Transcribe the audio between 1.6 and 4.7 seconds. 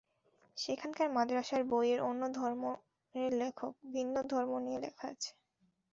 বইয়ে অন্য ধর্মের লেখক, ভিন্ন ধর্ম